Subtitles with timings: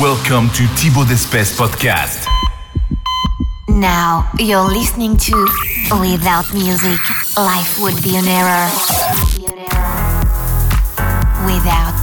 [0.00, 2.26] Welcome to Thibaut Despes podcast.
[3.68, 5.46] Now you're listening to
[6.00, 6.98] Without Music,
[7.36, 8.68] Life Would Be an Error.
[11.46, 11.95] Without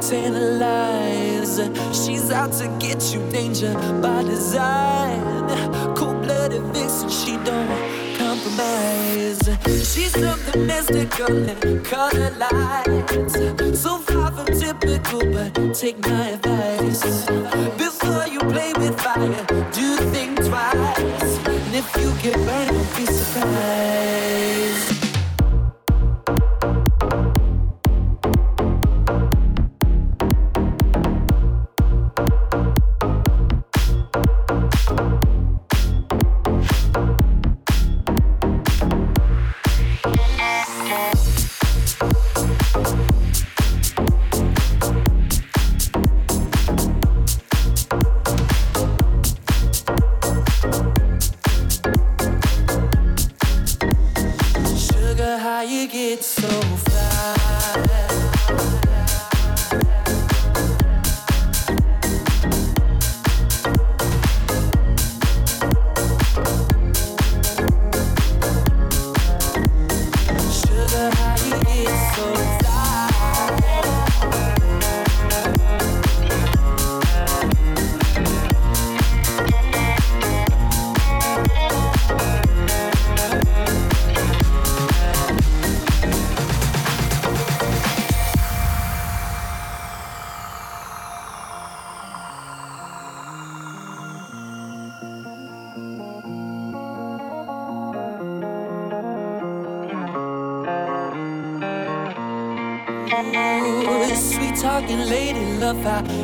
[0.00, 1.60] tantalize.
[1.92, 5.20] She's out to get you, danger by design.
[5.96, 9.42] Cold blooded vixen, she don't compromise.
[9.64, 13.80] She's something mystical and color lights.
[13.80, 16.55] So far from typical, but take my advice.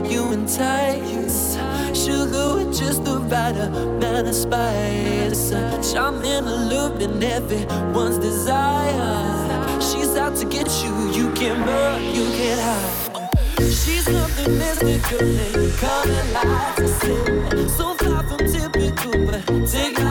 [0.05, 1.57] You entice.
[1.95, 5.51] Sugar with just the right amount of spice.
[5.93, 9.81] Charming, alluring, everyone's desire.
[9.81, 13.31] She's out to get you, you can't run, you can't hide.
[13.59, 17.73] She's something mystical and color lights.
[17.77, 20.02] So far from typical, but take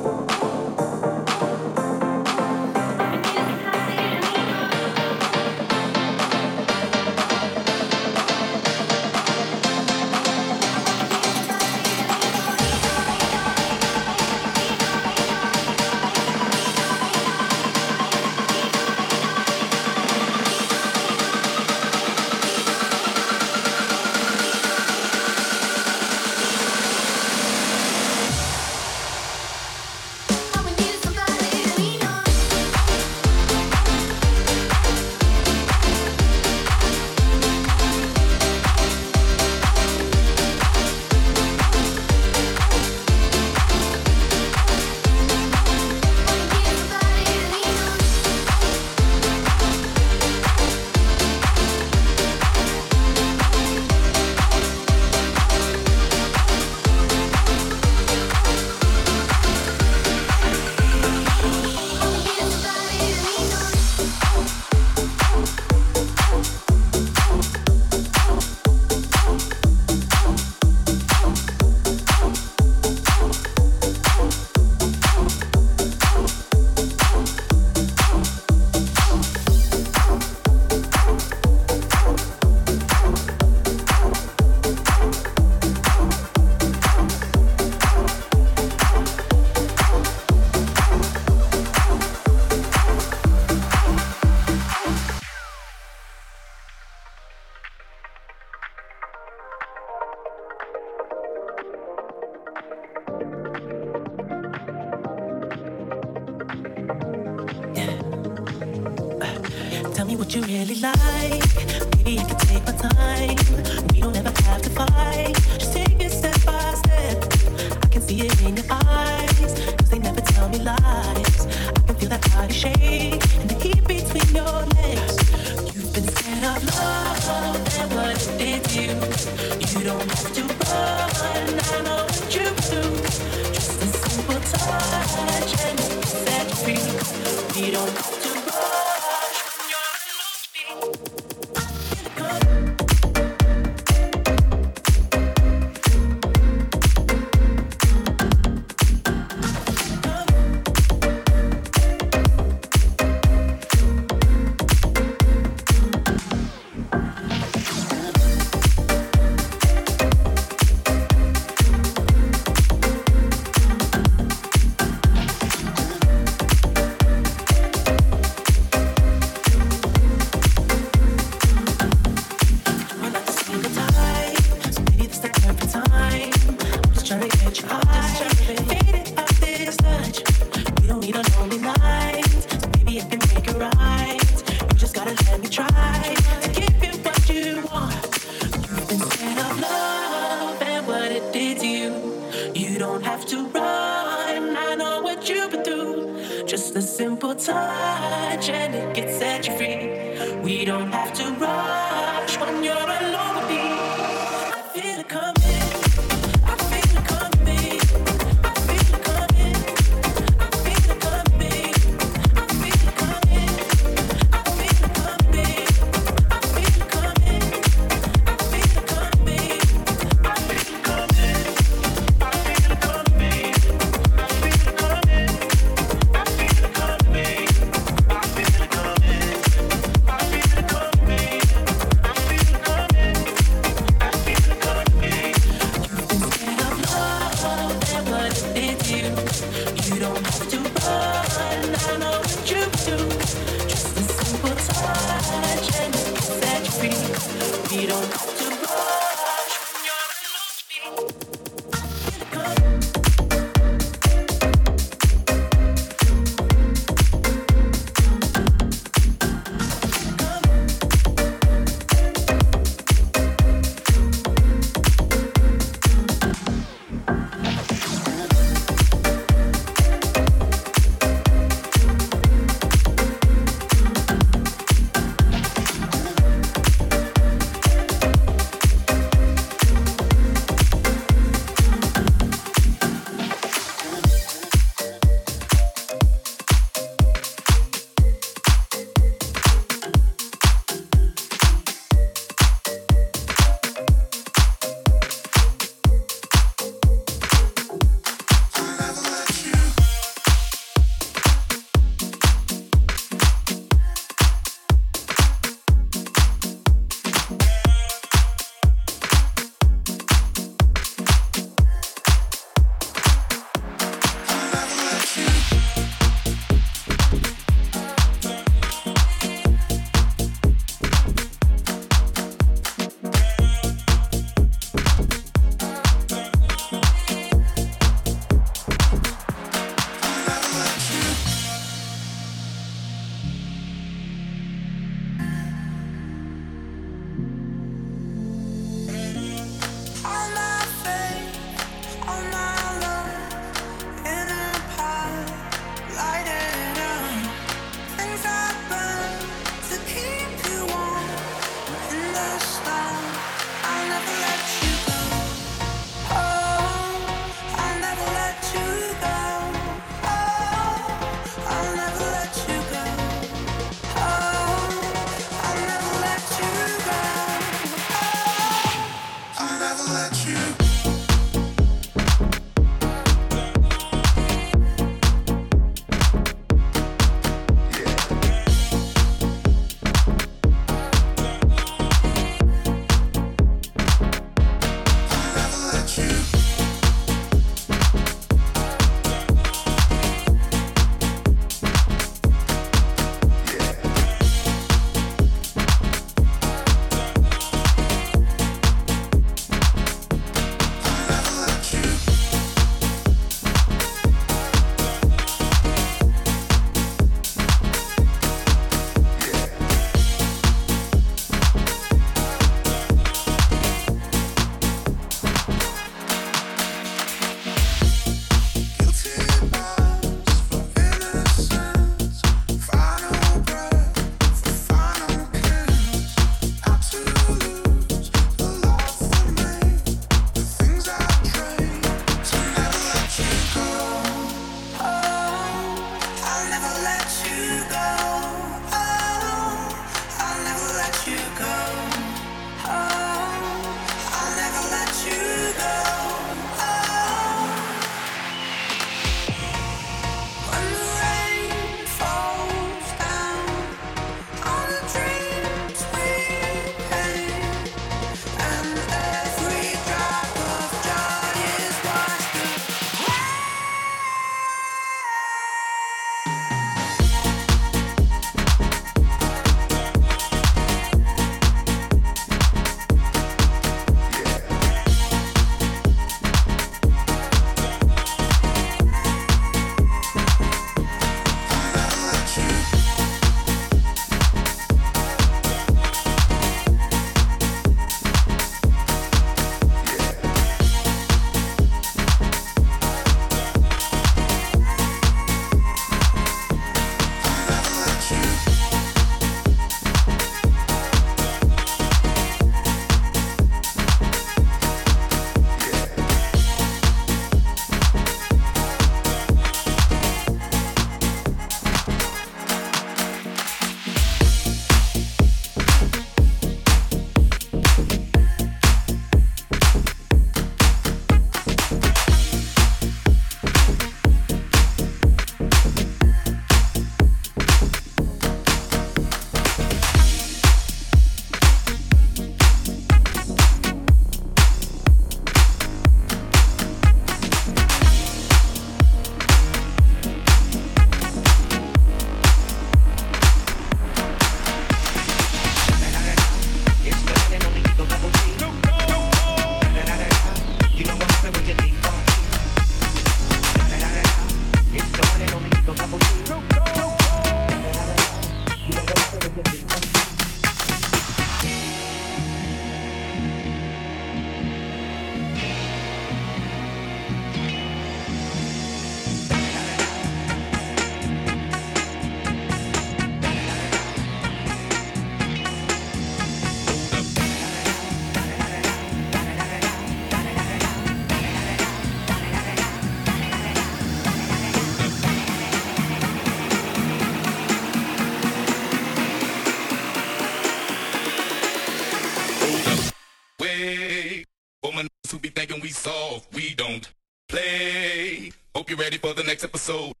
[599.61, 600.00] episode.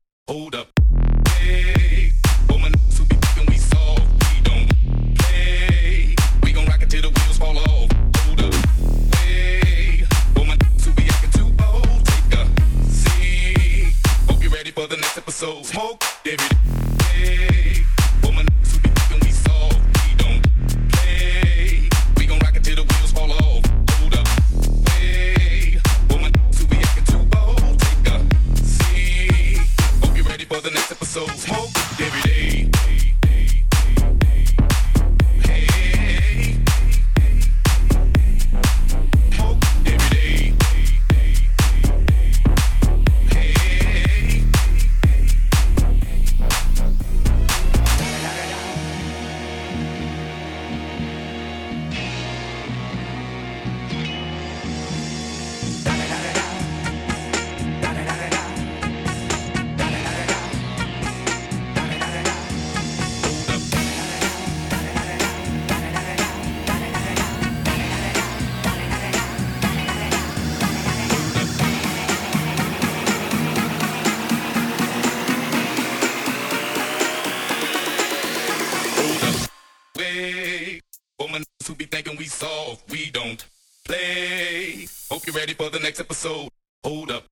[84.13, 86.49] Hey, hope you're ready for the next episode.
[86.83, 87.23] Hold up.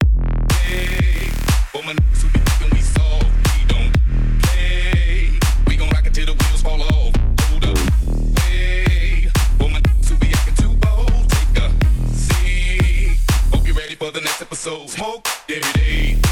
[0.63, 1.27] Hey,
[1.73, 5.29] for my who be thinking we soft, we don't play.
[5.67, 7.13] We gon' rock it till the wheels fall off.
[7.49, 7.77] Hold up.
[8.43, 13.19] Hey, who be too bold, take a seat.
[13.51, 14.89] Hope you're ready for the next episode.
[14.89, 16.28] Smoke every day.